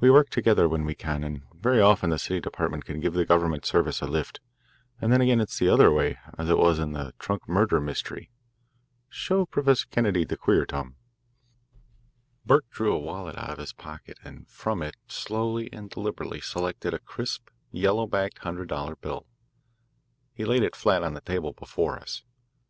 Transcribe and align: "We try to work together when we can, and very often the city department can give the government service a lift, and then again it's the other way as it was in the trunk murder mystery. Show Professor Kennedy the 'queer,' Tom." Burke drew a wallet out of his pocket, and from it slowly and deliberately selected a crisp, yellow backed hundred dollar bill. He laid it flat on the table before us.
"We 0.00 0.08
try 0.08 0.08
to 0.08 0.12
work 0.12 0.28
together 0.28 0.68
when 0.68 0.84
we 0.84 0.94
can, 0.94 1.24
and 1.24 1.40
very 1.54 1.80
often 1.80 2.10
the 2.10 2.18
city 2.18 2.40
department 2.42 2.84
can 2.84 3.00
give 3.00 3.14
the 3.14 3.24
government 3.24 3.64
service 3.64 4.02
a 4.02 4.06
lift, 4.06 4.38
and 5.00 5.10
then 5.10 5.22
again 5.22 5.40
it's 5.40 5.58
the 5.58 5.70
other 5.70 5.90
way 5.90 6.18
as 6.36 6.50
it 6.50 6.58
was 6.58 6.78
in 6.78 6.92
the 6.92 7.14
trunk 7.18 7.48
murder 7.48 7.80
mystery. 7.80 8.28
Show 9.08 9.46
Professor 9.46 9.86
Kennedy 9.90 10.26
the 10.26 10.36
'queer,' 10.36 10.66
Tom." 10.66 10.96
Burke 12.44 12.68
drew 12.68 12.92
a 12.94 12.98
wallet 13.00 13.38
out 13.38 13.48
of 13.48 13.56
his 13.56 13.72
pocket, 13.72 14.18
and 14.22 14.46
from 14.46 14.82
it 14.82 14.96
slowly 15.08 15.72
and 15.72 15.88
deliberately 15.88 16.42
selected 16.42 16.92
a 16.92 16.98
crisp, 16.98 17.48
yellow 17.70 18.06
backed 18.06 18.40
hundred 18.40 18.68
dollar 18.68 18.94
bill. 18.96 19.26
He 20.34 20.44
laid 20.44 20.64
it 20.64 20.76
flat 20.76 21.02
on 21.02 21.14
the 21.14 21.22
table 21.22 21.54
before 21.54 21.96
us. 21.98 22.24